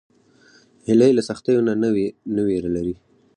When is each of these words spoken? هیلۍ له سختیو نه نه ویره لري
هیلۍ 0.87 1.11
له 1.17 1.23
سختیو 1.29 1.65
نه 1.67 1.73
نه 2.35 2.41
ویره 2.47 2.69
لري 2.75 2.95